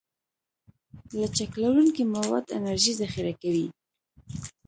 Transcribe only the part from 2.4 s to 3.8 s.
انرژي ذخیره کوي.